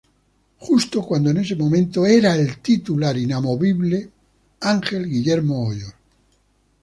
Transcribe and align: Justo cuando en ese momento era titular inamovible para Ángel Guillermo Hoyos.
Justo 0.57 1.03
cuando 1.03 1.29
en 1.29 1.37
ese 1.37 1.55
momento 1.55 2.07
era 2.07 2.35
titular 2.63 3.15
inamovible 3.15 4.09
para 4.59 4.73
Ángel 4.77 5.05
Guillermo 5.07 5.67
Hoyos. 5.67 5.93